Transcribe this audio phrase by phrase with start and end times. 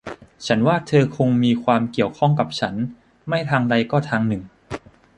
[0.45, 2.75] ฉันเชื่อว่าเธอมีความเกี่ยวข้องกับฉัน
[3.27, 4.43] ไม่ทางใดก็ทางหนึ่ง